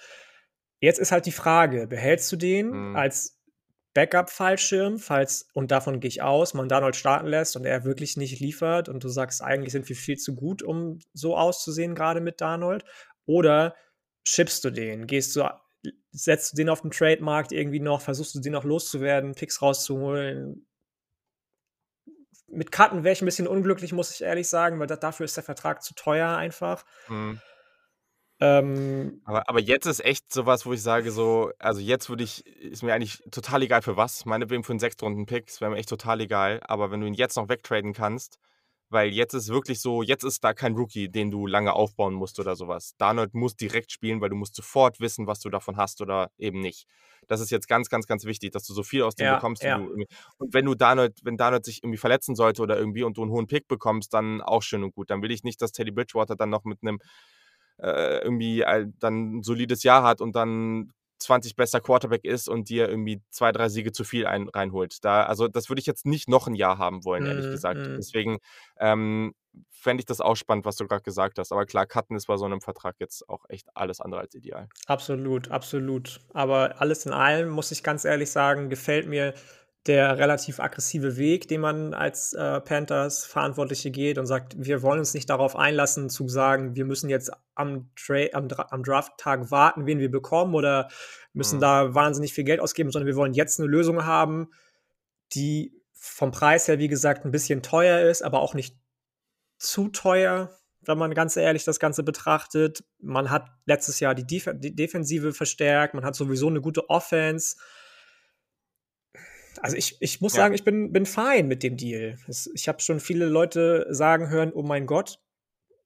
Jetzt 0.79 0.99
ist 0.99 1.11
halt 1.11 1.27
die 1.27 1.33
Frage, 1.33 1.87
behältst 1.87 2.31
du 2.31 2.37
den 2.37 2.71
mhm. 2.71 2.97
als 2.97 3.36
Backup-Fallschirm, 3.97 4.99
falls, 4.99 5.49
und 5.55 5.71
davon 5.71 6.01
gehe 6.01 6.09
ich 6.09 6.21
aus, 6.21 6.53
man 6.53 6.69
Donald 6.69 6.97
starten 6.97 7.29
lässt 7.29 7.57
und 7.57 7.65
er 7.65 7.85
wirklich 7.85 8.19
nicht 8.19 8.41
liefert 8.41 8.91
und 8.91 9.03
du 9.03 9.09
sagst, 9.09 9.43
eigentlich 9.43 9.73
sind 9.73 9.89
wir 9.89 9.97
viel 9.97 10.19
zu 10.19 10.35
gut, 10.35 10.63
um 10.63 10.99
so 11.15 11.35
auszusehen, 11.35 11.95
gerade 11.95 12.21
mit 12.21 12.43
Darnold. 12.43 12.85
Oder 13.25 13.75
schippst 14.29 14.63
du 14.65 14.71
den? 14.71 15.07
Gehst 15.07 15.35
du, 15.35 15.49
setzt 16.11 16.53
du 16.53 16.57
den 16.59 16.69
auf 16.69 16.83
den 16.83 16.91
Trademarkt 16.91 17.53
irgendwie 17.53 17.81
noch, 17.81 18.03
versuchst 18.03 18.35
du 18.35 18.41
den 18.41 18.53
noch 18.53 18.65
loszuwerden, 18.65 19.35
Picks 19.35 19.63
rauszuholen? 19.63 20.67
Mit 22.49 22.71
Karten 22.71 23.03
wäre 23.03 23.15
ich 23.15 23.23
ein 23.23 23.27
bisschen 23.27 23.49
unglücklich, 23.49 23.95
muss 23.95 24.15
ich 24.15 24.21
ehrlich 24.21 24.49
sagen, 24.49 24.79
weil 24.79 24.89
dafür 24.89 25.25
ist 25.25 25.39
der 25.39 25.45
Vertrag 25.45 25.83
zu 25.83 25.95
teuer 25.95 26.37
einfach. 26.37 26.85
Mhm. 27.09 27.41
Ähm, 28.39 29.23
aber, 29.25 29.49
aber 29.49 29.61
jetzt 29.61 29.87
ist 29.87 30.05
echt 30.05 30.33
sowas, 30.33 30.67
wo 30.67 30.73
ich 30.73 30.83
sage, 30.83 31.11
so, 31.11 31.53
also 31.59 31.81
jetzt 31.81 32.11
würde 32.11 32.25
ich, 32.25 32.47
ist 32.47 32.83
mir 32.83 32.93
eigentlich 32.93 33.23
total 33.31 33.63
egal 33.63 33.83
für 33.83 33.97
was. 33.97 34.27
Meinetwegen 34.27 34.63
für 34.63 34.73
einen 34.73 34.81
Sechstrunden-Pick, 34.81 35.47
das 35.47 35.61
wäre 35.61 35.71
mir 35.71 35.79
echt 35.79 35.89
total 35.89 36.21
egal. 36.21 36.61
Aber 36.65 36.91
wenn 36.91 37.01
du 37.01 37.07
ihn 37.07 37.15
jetzt 37.15 37.37
noch 37.37 37.49
wegtraden 37.49 37.95
kannst, 37.95 38.39
weil 38.89 39.11
jetzt 39.11 39.35
ist 39.35 39.49
wirklich 39.49 39.81
so, 39.81 40.03
jetzt 40.03 40.23
ist 40.23 40.45
da 40.45 40.53
kein 40.53 40.75
Rookie, 40.75 41.09
den 41.09 41.31
du 41.31 41.47
lange 41.47 41.73
aufbauen 41.73 42.15
musst 42.15 42.39
oder 42.39 42.55
sowas. 42.55 42.95
Darnold 42.99 43.35
muss 43.35 43.57
direkt 43.57 43.91
spielen, 43.91 44.21
weil 44.21 44.29
du 44.29 44.37
musst 44.37 44.55
sofort 44.55 45.01
wissen, 45.01 45.27
was 45.27 45.41
du 45.41 45.49
davon 45.49 45.77
hast 45.77 46.01
oder 46.01 46.31
eben 46.39 46.61
nicht. 46.61 46.87
Das 47.27 47.41
ist 47.41 47.51
jetzt 47.51 47.67
ganz, 47.67 47.89
ganz, 47.89 48.07
ganz 48.07 48.25
wichtig, 48.25 48.53
dass 48.53 48.65
du 48.65 48.75
so 48.75 48.85
viel 48.85 49.03
aus 49.03 49.17
dem 49.17 49.27
ja, 49.27 49.35
bekommst. 49.35 49.65
Ja. 49.65 49.77
und 49.77 50.55
wenn 50.55 50.65
du 50.65 50.77
Darnold, 50.77 51.19
wenn 51.25 51.37
Darnold 51.37 51.65
sich 51.65 51.83
irgendwie 51.83 51.99
verletzen 51.99 52.37
sollte 52.37 52.63
oder 52.63 52.79
irgendwie 52.79 53.03
und 53.03 53.17
du 53.17 53.23
einen 53.23 53.33
hohen 53.33 53.49
Pick 53.49 53.67
bekommst, 53.67 54.15
dann 54.15 54.41
auch 54.41 54.63
schön 54.63 54.85
und 54.85 54.95
gut. 54.95 55.11
Dann 55.11 55.23
will 55.23 55.33
ich 55.33 55.43
nicht, 55.43 55.61
dass 55.61 55.73
Teddy 55.73 55.91
Bridgewater 55.91 56.37
dann 56.37 56.51
noch 56.51 56.65
mit 56.65 56.79
einem 56.83 57.01
äh, 57.79 58.19
irgendwie 58.19 58.65
dann 58.99 59.39
ein 59.39 59.43
solides 59.43 59.83
Jahr 59.83 60.03
hat 60.03 60.21
und 60.21 60.35
dann 60.35 60.93
20 61.19 61.57
bester 61.57 61.81
Quarterback 61.81 62.25
ist 62.25 62.49
und 62.49 62.69
dir 62.69 62.89
irgendwie 62.89 63.23
zwei, 63.31 63.53
drei 63.53 63.69
Siege 63.69 63.93
zu 63.93 64.05
viel 64.05 64.27
ein, 64.27 64.49
reinholt. 64.49 65.05
Da, 65.05 65.25
also 65.25 65.49
das 65.49 65.69
würde 65.69 65.81
ich 65.81 65.87
jetzt 65.87 66.07
nicht 66.07 66.29
noch 66.29 66.47
ein 66.47 66.55
Jahr 66.55 66.79
haben 66.79 67.05
wollen, 67.05 67.25
ehrlich 67.25 67.47
mm, 67.47 67.51
gesagt. 67.51 67.81
Mm. 67.81 67.97
Deswegen 67.97 68.39
ähm, 68.79 69.35
fände 69.71 70.01
ich 70.01 70.07
das 70.07 70.21
auch 70.21 70.37
spannend, 70.37 70.65
was 70.65 70.77
du 70.77 70.87
gerade 70.87 71.03
gesagt 71.03 71.39
hast. 71.39 71.53
Aber 71.53 71.65
klar, 71.65 71.87
Cutten 71.87 72.17
ist 72.17 72.27
bei 72.27 72.37
so 72.37 72.45
einem 72.45 72.61
Vertrag 72.61 72.97
jetzt 72.99 73.29
auch 73.29 73.45
echt 73.49 73.69
alles 73.75 74.01
andere 74.01 74.21
als 74.21 74.35
ideal. 74.35 74.69
Absolut, 74.87 75.51
absolut. 75.51 76.21
Aber 76.35 76.81
alles 76.81 77.07
in 77.07 77.13
allem, 77.13 77.49
muss 77.49 77.71
ich 77.71 77.83
ganz 77.83 78.05
ehrlich 78.05 78.31
sagen, 78.31 78.69
gefällt 78.69 79.07
mir 79.07 79.35
der 79.87 80.19
relativ 80.19 80.61
aggressive 80.61 81.17
Weg, 81.17 81.49
den 81.49 81.61
man 81.61 81.95
als 81.95 82.33
äh, 82.33 82.61
Panthers 82.61 83.25
Verantwortliche 83.25 83.91
geht 83.91 84.19
und 84.19 84.27
sagt, 84.27 84.55
wir 84.59 84.83
wollen 84.83 84.99
uns 84.99 85.15
nicht 85.15 85.31
darauf 85.31 85.57
einlassen, 85.57 86.11
zu 86.11 86.29
sagen, 86.29 86.75
wir 86.75 86.85
müssen 86.85 87.09
jetzt 87.09 87.31
am, 87.55 87.91
am, 88.33 88.49
am 88.49 88.83
Draft-Tag 88.83 89.51
warten, 89.51 89.87
wen 89.87 89.99
wir 89.99 90.11
bekommen 90.11 90.55
oder 90.55 90.89
müssen 91.33 91.57
mhm. 91.57 91.61
da 91.61 91.95
wahnsinnig 91.95 92.33
viel 92.33 92.45
Geld 92.45 92.61
ausgeben, 92.61 92.91
sondern 92.91 93.07
wir 93.07 93.17
wollen 93.17 93.35
jetzt 93.35 93.61
eine 93.61 93.69
Lösung 93.69 94.05
haben, 94.05 94.49
die 95.35 95.73
vom 95.93 96.31
Preis 96.31 96.69
her, 96.69 96.79
wie 96.79 96.89
gesagt, 96.89 97.25
ein 97.25 97.33
bisschen 97.33 97.63
teuer 97.63 98.09
ist, 98.09 98.23
aber 98.23 98.41
auch 98.41 98.55
nicht 98.55 98.77
zu 99.59 99.89
teuer, 99.89 100.51
wenn 100.83 100.99
man 100.99 101.15
ganz 101.15 101.37
ehrlich 101.37 101.65
das 101.65 101.81
Ganze 101.81 102.03
betrachtet. 102.03 102.85
Man 103.01 103.31
hat 103.31 103.49
letztes 103.65 104.01
Jahr 104.01 104.15
die, 104.15 104.27
Def 104.27 104.49
die 104.55 104.75
Defensive 104.75 105.33
verstärkt, 105.33 105.95
man 105.95 106.05
hat 106.05 106.15
sowieso 106.15 106.49
eine 106.49 106.61
gute 106.61 106.89
Offense 106.91 107.57
also 109.59 109.77
ich, 109.77 109.97
ich 110.01 110.21
muss 110.21 110.35
ja. 110.35 110.43
sagen, 110.43 110.55
ich 110.55 110.65
bin, 110.65 110.93
bin 110.93 111.07
fein 111.07 111.49
mit 111.49 111.63
dem 111.63 111.77
Deal. 111.77 112.19
Ich 112.55 112.69
habe 112.69 112.81
schon 112.81 113.01
viele 113.01 113.27
Leute 113.27 113.87
sagen 113.91 114.29
hören, 114.29 114.53
oh 114.53 114.63
mein 114.63 114.87
Gott, 114.87 115.19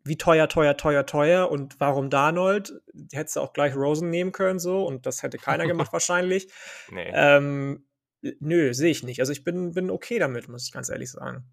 wie 0.05 0.17
teuer, 0.17 0.49
teuer, 0.49 0.77
teuer, 0.77 1.05
teuer 1.07 1.51
und 1.51 1.79
warum 1.79 2.11
Darnold? 2.11 2.81
Hättest 3.13 3.37
du 3.37 3.41
auch 3.41 3.53
gleich 3.53 3.77
Rosen 3.77 4.11
nehmen 4.11 4.33
können 4.33 4.59
so 4.59 4.87
und 4.87 5.07
das 5.07 5.23
hätte 5.23 5.39
keiner 5.39 5.67
gemacht 5.69 5.93
wahrscheinlich. 5.93 6.51
Nee. 6.91 7.11
Ähm, 7.13 7.85
nö, 8.23 8.73
sehe 8.73 8.91
ich 8.91 9.03
nicht. 9.03 9.21
Also 9.21 9.33
ich 9.33 9.45
bin, 9.45 9.73
bin 9.73 9.91
okay 9.91 10.19
damit, 10.19 10.49
muss 10.49 10.67
ich 10.67 10.73
ganz 10.73 10.89
ehrlich 10.89 11.11
sagen. 11.11 11.45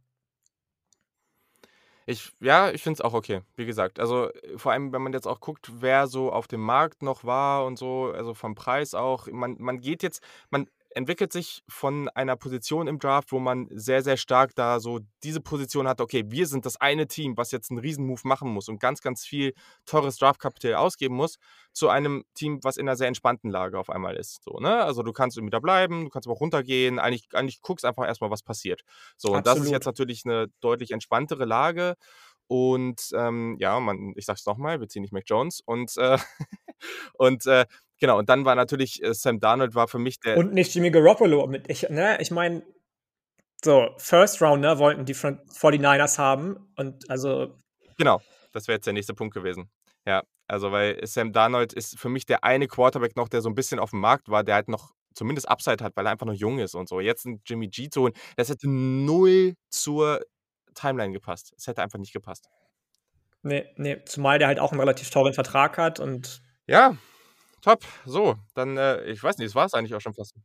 Ich, 2.09 2.31
ja, 2.39 2.71
ich 2.71 2.81
finde 2.83 2.95
es 2.95 3.01
auch 3.01 3.13
okay, 3.13 3.41
wie 3.57 3.65
gesagt. 3.65 3.99
Also 3.99 4.31
äh, 4.31 4.57
vor 4.57 4.71
allem, 4.71 4.93
wenn 4.93 5.01
man 5.01 5.11
jetzt 5.11 5.27
auch 5.27 5.41
guckt, 5.41 5.69
wer 5.81 6.07
so 6.07 6.31
auf 6.31 6.47
dem 6.47 6.61
Markt 6.61 7.03
noch 7.03 7.25
war 7.25 7.65
und 7.65 7.77
so, 7.77 8.13
also 8.15 8.33
vom 8.33 8.55
Preis 8.55 8.93
auch. 8.93 9.27
Man, 9.27 9.57
man 9.59 9.81
geht 9.81 10.03
jetzt, 10.03 10.23
man 10.49 10.69
entwickelt 10.97 11.31
sich 11.31 11.63
von 11.69 12.09
einer 12.09 12.35
Position 12.35 12.87
im 12.87 12.97
Draft, 12.97 13.31
wo 13.31 13.39
man 13.39 13.67
sehr, 13.69 14.01
sehr 14.01 14.17
stark 14.17 14.55
da 14.55 14.79
so 14.79 14.99
diese 15.23 15.39
Position 15.39 15.87
hat, 15.87 16.01
okay, 16.01 16.23
wir 16.27 16.47
sind 16.47 16.65
das 16.65 16.81
eine 16.81 17.07
Team, 17.07 17.37
was 17.37 17.51
jetzt 17.51 17.69
einen 17.69 17.79
Riesenmove 17.79 18.23
machen 18.25 18.49
muss 18.49 18.67
und 18.67 18.79
ganz, 18.79 19.01
ganz 19.01 19.23
viel 19.23 19.53
teures 19.85 20.17
Draftkapital 20.17 20.73
ausgeben 20.73 21.15
muss, 21.15 21.37
zu 21.71 21.89
einem 21.89 22.23
Team, 22.33 22.59
was 22.63 22.77
in 22.77 22.87
einer 22.87 22.95
sehr 22.95 23.07
entspannten 23.07 23.51
Lage 23.51 23.77
auf 23.77 23.91
einmal 23.91 24.15
ist. 24.15 24.43
So, 24.43 24.59
ne? 24.59 24.83
Also 24.83 25.03
du 25.03 25.13
kannst 25.13 25.37
irgendwie 25.37 25.51
da 25.51 25.59
bleiben, 25.59 26.05
du 26.05 26.09
kannst 26.09 26.27
aber 26.27 26.35
auch 26.35 26.41
runtergehen, 26.41 26.97
eigentlich, 26.97 27.27
eigentlich 27.33 27.61
guckst 27.61 27.85
einfach 27.85 28.05
erstmal, 28.07 28.31
was 28.31 28.41
passiert. 28.41 28.81
So, 29.17 29.33
und 29.35 29.45
das 29.45 29.59
ist 29.59 29.69
jetzt 29.69 29.85
natürlich 29.85 30.23
eine 30.25 30.47
deutlich 30.61 30.91
entspanntere 30.91 31.45
Lage. 31.45 31.95
Und 32.47 33.09
ähm, 33.13 33.57
ja, 33.59 33.79
man, 33.79 34.13
ich 34.15 34.25
sag's 34.25 34.45
nochmal, 34.45 34.79
wir 34.79 34.87
ziehen 34.87 35.01
nicht 35.01 35.11
Mac 35.13 35.23
Jones. 35.27 35.61
Und, 35.65 35.95
äh, 35.97 36.17
und 37.13 37.45
äh, 37.45 37.65
genau, 37.99 38.17
und 38.17 38.29
dann 38.29 38.45
war 38.45 38.55
natürlich 38.55 39.03
äh, 39.03 39.13
Sam 39.13 39.39
Darnold 39.39 39.75
war 39.75 39.87
für 39.87 39.99
mich 39.99 40.19
der. 40.19 40.37
Und 40.37 40.53
nicht 40.53 40.73
Jimmy 40.73 40.91
Garoppolo. 40.91 41.47
Mit, 41.47 41.69
ich 41.69 41.89
ne, 41.89 42.17
ich 42.21 42.31
meine, 42.31 42.63
so, 43.63 43.89
First 43.97 44.41
Rounder 44.41 44.77
wollten 44.77 45.05
die 45.05 45.15
49ers 45.15 46.17
haben. 46.17 46.71
Und 46.75 47.09
also. 47.09 47.57
Genau, 47.97 48.21
das 48.53 48.67
wäre 48.67 48.75
jetzt 48.77 48.85
der 48.85 48.93
nächste 48.93 49.13
Punkt 49.13 49.33
gewesen. 49.33 49.69
Ja, 50.05 50.23
also 50.47 50.71
weil 50.71 51.05
Sam 51.05 51.33
Darnold 51.33 51.73
ist 51.73 51.99
für 51.99 52.09
mich 52.09 52.25
der 52.25 52.43
eine 52.43 52.67
Quarterback 52.67 53.15
noch, 53.15 53.27
der 53.27 53.41
so 53.41 53.49
ein 53.49 53.55
bisschen 53.55 53.79
auf 53.79 53.89
dem 53.89 53.99
Markt 53.99 54.29
war, 54.29 54.43
der 54.43 54.55
halt 54.55 54.69
noch 54.69 54.93
zumindest 55.13 55.49
Upside 55.49 55.83
hat, 55.83 55.97
weil 55.97 56.05
er 56.05 56.11
einfach 56.11 56.27
noch 56.27 56.33
jung 56.33 56.59
ist 56.59 56.75
und 56.75 56.87
so. 56.87 57.01
Jetzt 57.01 57.25
ein 57.25 57.41
Jimmy 57.45 57.67
G 57.67 57.89
zu 57.89 58.01
holen, 58.01 58.13
das 58.35 58.49
hätte 58.49 58.69
null 58.69 59.55
zur 59.69 60.21
Timeline 60.75 61.11
gepasst. 61.11 61.53
Es 61.57 61.67
hätte 61.67 61.81
einfach 61.81 61.99
nicht 61.99 62.13
gepasst. 62.13 62.47
Nee, 63.41 63.65
nee, 63.75 64.03
zumal 64.05 64.39
der 64.39 64.47
halt 64.47 64.59
auch 64.59 64.71
einen 64.71 64.79
relativ 64.79 65.09
teuren 65.09 65.33
Vertrag 65.33 65.77
hat 65.77 65.99
und. 65.99 66.41
Ja, 66.67 66.97
top. 67.61 67.83
So, 68.05 68.35
dann, 68.53 68.77
äh, 68.77 69.03
ich 69.05 69.21
weiß 69.21 69.37
nicht, 69.37 69.49
das 69.49 69.55
war 69.55 69.65
es 69.65 69.73
eigentlich 69.73 69.93
auch 69.95 70.01
schon 70.01 70.13
fast. 70.13 70.35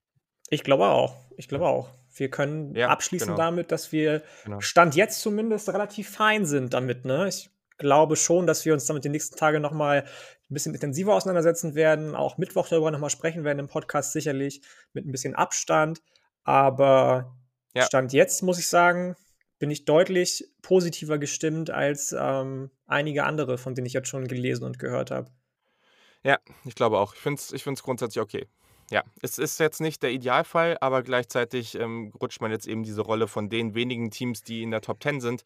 Ich 0.50 0.64
glaube 0.64 0.86
auch. 0.86 1.16
Ich 1.36 1.48
glaube 1.48 1.66
auch. 1.66 1.90
Wir 2.14 2.30
können 2.30 2.74
ja, 2.74 2.88
abschließen 2.88 3.28
genau. 3.28 3.38
damit, 3.38 3.72
dass 3.72 3.90
wir 3.90 4.22
genau. 4.44 4.60
Stand 4.60 4.94
jetzt 4.94 5.22
zumindest 5.22 5.68
relativ 5.70 6.10
fein 6.10 6.44
sind 6.44 6.74
damit. 6.74 7.06
Ne? 7.06 7.28
Ich 7.28 7.50
glaube 7.78 8.16
schon, 8.16 8.46
dass 8.46 8.64
wir 8.66 8.74
uns 8.74 8.84
damit 8.84 9.04
die 9.04 9.08
nächsten 9.08 9.36
Tage 9.36 9.60
nochmal 9.60 10.02
ein 10.02 10.54
bisschen 10.54 10.74
intensiver 10.74 11.14
auseinandersetzen 11.14 11.74
werden. 11.74 12.14
Auch 12.14 12.36
Mittwoch 12.36 12.68
darüber 12.68 12.90
nochmal 12.90 13.08
sprechen 13.08 13.44
werden 13.44 13.60
im 13.60 13.68
Podcast 13.68 14.12
sicherlich 14.12 14.60
mit 14.92 15.06
ein 15.06 15.12
bisschen 15.12 15.34
Abstand. 15.34 16.02
Aber 16.44 17.34
ja. 17.74 17.84
Stand 17.84 18.12
jetzt 18.12 18.42
muss 18.42 18.58
ich 18.58 18.68
sagen, 18.68 19.16
bin 19.58 19.70
ich 19.70 19.84
deutlich 19.84 20.44
positiver 20.60 21.18
gestimmt 21.18 21.70
als 21.70 22.14
ähm, 22.18 22.70
einige 22.86 23.24
andere, 23.24 23.56
von 23.56 23.74
denen 23.74 23.86
ich 23.86 23.92
jetzt 23.94 24.08
schon 24.08 24.28
gelesen 24.28 24.64
und 24.64 24.78
gehört 24.78 25.10
habe. 25.10 25.30
Ja, 26.24 26.38
ich 26.64 26.74
glaube 26.74 26.98
auch. 26.98 27.14
Ich 27.14 27.20
finde 27.20 27.40
es 27.40 27.52
ich 27.52 27.64
grundsätzlich 27.82 28.22
okay. 28.22 28.46
Ja, 28.90 29.04
es 29.22 29.38
ist 29.38 29.58
jetzt 29.58 29.80
nicht 29.80 30.02
der 30.02 30.10
Idealfall, 30.12 30.76
aber 30.82 31.02
gleichzeitig 31.02 31.76
ähm, 31.76 32.12
rutscht 32.20 32.42
man 32.42 32.50
jetzt 32.50 32.66
eben 32.66 32.82
diese 32.82 33.00
Rolle 33.00 33.26
von 33.26 33.48
den 33.48 33.74
wenigen 33.74 34.10
Teams, 34.10 34.42
die 34.42 34.62
in 34.62 34.70
der 34.70 34.82
Top 34.82 35.02
10 35.02 35.22
sind, 35.22 35.44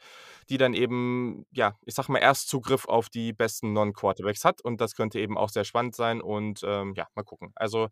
die 0.51 0.57
dann 0.59 0.75
eben, 0.75 1.47
ja, 1.53 1.75
ich 1.85 1.95
sag 1.95 2.09
mal, 2.09 2.19
erst 2.19 2.49
Zugriff 2.49 2.87
auf 2.89 3.09
die 3.09 3.33
besten 3.33 3.73
Non-Quarterbacks 3.73 4.45
hat. 4.45 4.63
Und 4.63 4.81
das 4.81 4.97
könnte 4.97 5.21
eben 5.21 5.39
auch 5.39 5.49
sehr 5.49 5.65
spannend 5.65 5.95
sein. 5.95 6.21
Und 6.21 6.63
ähm, 6.65 6.95
ja, 6.97 7.07
mal 7.15 7.23
gucken. 7.23 7.53
Also, 7.55 7.89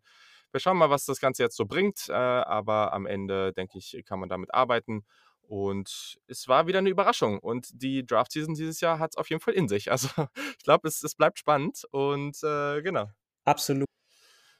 wir 0.51 0.59
schauen 0.59 0.77
mal, 0.77 0.89
was 0.89 1.05
das 1.05 1.21
Ganze 1.21 1.43
jetzt 1.43 1.55
so 1.55 1.65
bringt. 1.65 2.09
Äh, 2.09 2.13
aber 2.13 2.91
am 2.91 3.05
Ende, 3.05 3.53
denke 3.53 3.77
ich, 3.77 3.97
kann 4.05 4.19
man 4.19 4.27
damit 4.27 4.53
arbeiten. 4.53 5.05
Und 5.47 6.17
es 6.27 6.47
war 6.47 6.67
wieder 6.67 6.79
eine 6.79 6.89
Überraschung. 6.89 7.39
Und 7.39 7.67
die 7.73 8.05
Draft-Season 8.05 8.55
dieses 8.55 8.81
Jahr 8.81 8.99
hat 8.99 9.11
es 9.11 9.17
auf 9.17 9.29
jeden 9.29 9.41
Fall 9.41 9.53
in 9.53 9.67
sich. 9.67 9.89
Also 9.95 10.09
ich 10.57 10.63
glaube, 10.63 10.87
es, 10.87 11.03
es 11.03 11.15
bleibt 11.15 11.39
spannend. 11.39 11.83
Und 11.91 12.43
äh, 12.43 12.81
genau. 12.81 13.07
Absolut. 13.45 13.87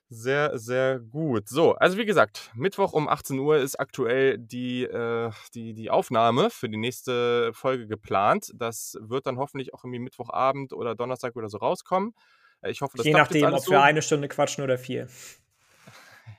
Sehr, 0.08 0.58
sehr 0.58 1.00
gut. 1.00 1.50
So, 1.50 1.74
also 1.74 1.98
wie 1.98 2.06
gesagt, 2.06 2.52
Mittwoch 2.54 2.94
um 2.94 3.10
18 3.10 3.40
Uhr 3.40 3.58
ist 3.58 3.80
aktuell 3.80 4.38
die, 4.38 4.84
äh, 4.84 5.32
die, 5.56 5.74
die 5.74 5.90
Aufnahme 5.90 6.52
für 6.52 6.70
die 6.70 6.78
nächste 6.78 7.52
Folge 7.54 7.88
geplant. 7.88 8.52
Das 8.54 8.98
wird 9.02 9.26
dann 9.26 9.38
hoffentlich 9.38 9.74
auch 9.74 9.84
irgendwie 9.84 10.00
Mittwochabend 10.00 10.74
oder 10.74 10.94
Donnerstag 10.94 11.36
oder 11.36 11.50
so 11.50 11.58
rauskommen. 11.58 12.14
Äh, 12.62 12.72
ich 12.72 12.82
hoffe, 12.82 12.98
das 12.98 13.06
Je 13.06 13.14
nachdem, 13.14 13.52
ob 13.52 13.68
wir 13.68 13.82
eine 13.82 14.04
Stunde 14.04 14.28
quatschen 14.28 14.64
oder 14.64 14.78
vier. 14.78 15.08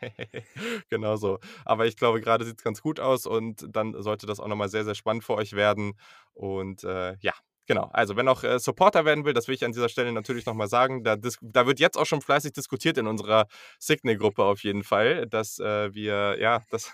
genau 0.90 1.16
so. 1.16 1.38
Aber 1.64 1.87
ich 1.87 1.97
glaube, 1.97 2.21
gerade 2.21 2.45
sieht 2.45 2.59
es 2.59 2.64
ganz 2.64 2.83
gut 2.83 3.00
aus 3.00 3.26
und 3.26 3.66
dann 3.69 4.00
sollte 4.02 4.26
das 4.26 4.40
auch 4.40 4.49
nochmal 4.49 4.69
sehr, 4.69 4.85
sehr 4.85 4.95
spannend 4.95 5.25
für 5.25 5.35
euch 5.35 5.52
werden. 5.52 5.95
Und 6.35 6.85
äh, 6.85 7.16
ja, 7.21 7.35
Genau, 7.69 7.90
also 7.93 8.14
wenn 8.16 8.28
auch 8.28 8.45
äh, 8.45 8.61
Supporter 8.61 9.05
werden 9.05 9.25
will, 9.25 9.33
das 9.33 9.49
will 9.49 9.55
ich 9.57 9.64
an 9.64 9.73
dieser 9.73 9.88
Stelle 9.88 10.12
natürlich 10.12 10.47
nochmal 10.47 10.69
sagen, 10.69 11.02
da, 11.02 11.16
da, 11.16 11.66
wird 11.66 11.81
jetzt 11.81 11.99
auch 11.99 12.07
schon 12.07 12.21
fleißig 12.23 12.52
diskutiert 12.52 12.97
in 12.97 13.09
unserer 13.09 13.47
Signal-Gruppe 13.81 14.45
auf 14.45 14.62
jeden 14.62 14.85
Fall, 14.85 15.26
dass 15.26 15.59
äh, 15.59 15.93
wir, 15.93 16.37
ja, 16.38 16.62
das, 16.71 16.93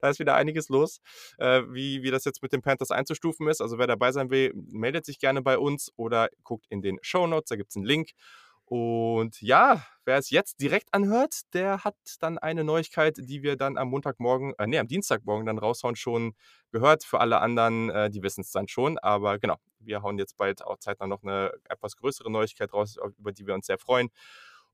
da 0.00 0.08
ist 0.08 0.18
wieder 0.18 0.34
einiges 0.34 0.70
los, 0.70 1.00
äh, 1.36 1.62
wie, 1.68 2.02
wie 2.02 2.10
das 2.10 2.24
jetzt 2.24 2.42
mit 2.42 2.54
den 2.54 2.62
Panthers 2.62 2.90
einzustufen 2.90 3.48
ist. 3.48 3.60
Also 3.60 3.76
wer 3.76 3.86
dabei 3.86 4.12
sein 4.12 4.30
will, 4.30 4.52
meldet 4.54 5.04
sich 5.04 5.18
gerne 5.18 5.42
bei 5.42 5.58
uns 5.58 5.92
oder 5.96 6.30
guckt 6.42 6.64
in 6.70 6.80
den 6.80 6.98
Show 7.02 7.26
Notes, 7.26 7.50
da 7.50 7.56
gibt 7.56 7.70
es 7.70 7.76
einen 7.76 7.84
Link 7.84 8.12
und 8.66 9.40
ja, 9.42 9.84
wer 10.04 10.18
es 10.18 10.30
jetzt 10.30 10.60
direkt 10.60 10.92
anhört, 10.92 11.42
der 11.52 11.84
hat 11.84 11.96
dann 12.20 12.38
eine 12.38 12.64
Neuigkeit, 12.64 13.16
die 13.18 13.42
wir 13.42 13.56
dann 13.56 13.76
am 13.76 13.88
Montagmorgen, 13.88 14.54
äh, 14.58 14.66
nee, 14.66 14.78
am 14.78 14.88
Dienstagmorgen 14.88 15.46
dann 15.46 15.58
raushauen, 15.58 15.96
schon 15.96 16.34
gehört. 16.70 17.04
Für 17.04 17.20
alle 17.20 17.40
anderen, 17.40 17.90
äh, 17.90 18.10
die 18.10 18.22
wissen 18.22 18.40
es 18.40 18.50
dann 18.50 18.66
schon. 18.68 18.98
Aber 18.98 19.38
genau, 19.38 19.56
wir 19.80 20.02
hauen 20.02 20.18
jetzt 20.18 20.36
bald 20.38 20.62
auch 20.64 20.78
zeitnah 20.78 21.06
noch 21.06 21.22
eine 21.22 21.52
etwas 21.68 21.96
größere 21.96 22.30
Neuigkeit 22.30 22.72
raus, 22.72 22.96
über 23.18 23.32
die 23.32 23.46
wir 23.46 23.54
uns 23.54 23.66
sehr 23.66 23.78
freuen. 23.78 24.08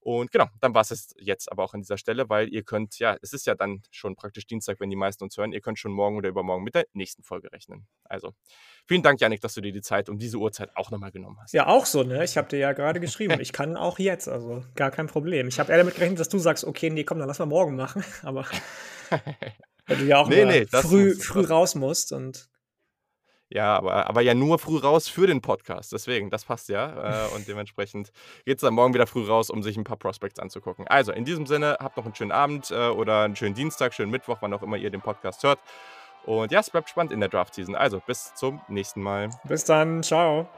Und 0.02 0.32
genau, 0.32 0.46
dann 0.60 0.74
war 0.74 0.80
es 0.80 1.14
jetzt 1.18 1.52
aber 1.52 1.62
auch 1.62 1.74
an 1.74 1.80
dieser 1.80 1.98
Stelle, 1.98 2.30
weil 2.30 2.48
ihr 2.48 2.62
könnt, 2.62 2.98
ja, 2.98 3.18
es 3.20 3.34
ist 3.34 3.46
ja 3.46 3.54
dann 3.54 3.82
schon 3.90 4.16
praktisch 4.16 4.46
Dienstag, 4.46 4.80
wenn 4.80 4.88
die 4.88 4.96
meisten 4.96 5.24
uns 5.24 5.36
hören, 5.36 5.52
ihr 5.52 5.60
könnt 5.60 5.78
schon 5.78 5.92
morgen 5.92 6.16
oder 6.16 6.30
übermorgen 6.30 6.64
mit 6.64 6.74
der 6.74 6.86
nächsten 6.94 7.22
Folge 7.22 7.52
rechnen. 7.52 7.86
Also 8.04 8.32
vielen 8.86 9.02
Dank, 9.02 9.20
Janik, 9.20 9.42
dass 9.42 9.52
du 9.54 9.60
dir 9.60 9.72
die 9.72 9.82
Zeit 9.82 10.08
um 10.08 10.18
diese 10.18 10.38
Uhrzeit 10.38 10.74
auch 10.74 10.90
nochmal 10.90 11.12
genommen 11.12 11.38
hast. 11.42 11.52
Ja, 11.52 11.66
auch 11.66 11.84
so, 11.84 12.02
ne? 12.02 12.24
Ich 12.24 12.38
habe 12.38 12.48
dir 12.48 12.58
ja 12.58 12.72
gerade 12.72 12.98
geschrieben, 12.98 13.40
ich 13.40 13.52
kann 13.52 13.76
auch 13.76 13.98
jetzt, 13.98 14.26
also 14.26 14.64
gar 14.74 14.90
kein 14.90 15.06
Problem. 15.06 15.48
Ich 15.48 15.60
habe 15.60 15.70
eher 15.70 15.78
damit 15.78 15.96
gerechnet, 15.96 16.18
dass 16.18 16.30
du 16.30 16.38
sagst, 16.38 16.64
okay, 16.64 16.88
nee, 16.88 17.04
komm, 17.04 17.18
dann 17.18 17.28
lass 17.28 17.38
mal 17.38 17.46
morgen 17.46 17.76
machen, 17.76 18.02
aber 18.22 18.46
weil 19.86 19.96
du 19.98 20.04
ja 20.04 20.18
auch 20.18 20.28
nee, 20.28 20.46
nee, 20.46 20.66
früh, 20.66 21.14
früh 21.14 21.44
raus 21.44 21.74
musst 21.74 22.12
und 22.12 22.48
ja, 23.50 23.76
aber, 23.76 24.08
aber 24.08 24.20
ja 24.20 24.32
nur 24.32 24.58
früh 24.58 24.78
raus 24.78 25.08
für 25.08 25.26
den 25.26 25.40
Podcast. 25.40 25.92
Deswegen, 25.92 26.30
das 26.30 26.44
passt 26.44 26.68
ja. 26.68 27.26
Äh, 27.26 27.34
und 27.34 27.48
dementsprechend 27.48 28.12
geht 28.44 28.58
es 28.58 28.62
dann 28.62 28.74
morgen 28.74 28.94
wieder 28.94 29.08
früh 29.08 29.26
raus, 29.26 29.50
um 29.50 29.62
sich 29.62 29.76
ein 29.76 29.84
paar 29.84 29.96
Prospects 29.96 30.38
anzugucken. 30.38 30.86
Also, 30.86 31.12
in 31.12 31.24
diesem 31.24 31.46
Sinne, 31.46 31.76
habt 31.80 31.96
noch 31.96 32.04
einen 32.04 32.14
schönen 32.14 32.32
Abend 32.32 32.70
äh, 32.70 32.88
oder 32.88 33.22
einen 33.24 33.36
schönen 33.36 33.54
Dienstag, 33.54 33.92
schönen 33.92 34.12
Mittwoch, 34.12 34.38
wann 34.40 34.54
auch 34.54 34.62
immer 34.62 34.76
ihr 34.76 34.90
den 34.90 35.02
Podcast 35.02 35.42
hört. 35.42 35.58
Und 36.24 36.52
ja, 36.52 36.60
es 36.60 36.70
bleibt 36.70 36.88
spannend 36.88 37.12
in 37.12 37.20
der 37.20 37.28
Draft-Season. 37.28 37.74
Also, 37.74 38.00
bis 38.06 38.34
zum 38.34 38.60
nächsten 38.68 39.02
Mal. 39.02 39.30
Bis 39.44 39.64
dann. 39.64 40.02
Ciao. 40.02 40.48